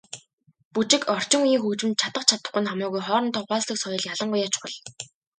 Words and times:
Бүжиг, 0.73 1.03
орчин 1.15 1.41
үеийн 1.43 1.61
хөгжимд 1.63 1.99
чадах 2.01 2.23
чадахгүй 2.29 2.61
нь 2.61 2.69
хамаагүй 2.69 3.01
хоорондоо 3.05 3.43
хуваалцдаг 3.43 3.77
соёл 3.79 4.03
ялангуяа 4.13 4.49
чухал. 4.53 4.73